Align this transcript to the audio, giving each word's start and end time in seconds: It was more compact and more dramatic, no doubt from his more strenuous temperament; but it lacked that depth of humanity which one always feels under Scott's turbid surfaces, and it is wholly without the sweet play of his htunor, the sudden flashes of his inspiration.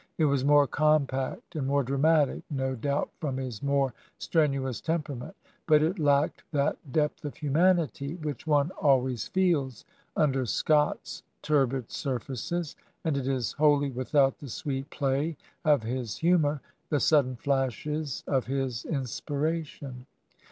It 0.17 0.25
was 0.25 0.43
more 0.43 0.65
compact 0.65 1.55
and 1.55 1.67
more 1.67 1.83
dramatic, 1.83 2.41
no 2.49 2.73
doubt 2.73 3.11
from 3.19 3.37
his 3.37 3.61
more 3.61 3.93
strenuous 4.17 4.81
temperament; 4.81 5.35
but 5.67 5.83
it 5.83 5.99
lacked 5.99 6.41
that 6.53 6.79
depth 6.91 7.23
of 7.23 7.35
humanity 7.35 8.15
which 8.15 8.47
one 8.47 8.71
always 8.81 9.27
feels 9.27 9.85
under 10.15 10.47
Scott's 10.47 11.21
turbid 11.43 11.91
surfaces, 11.91 12.75
and 13.03 13.15
it 13.15 13.27
is 13.27 13.51
wholly 13.51 13.91
without 13.91 14.39
the 14.39 14.49
sweet 14.49 14.89
play 14.89 15.37
of 15.63 15.83
his 15.83 16.13
htunor, 16.15 16.61
the 16.89 16.99
sudden 16.99 17.35
flashes 17.35 18.23
of 18.25 18.47
his 18.47 18.85
inspiration. 18.85 20.07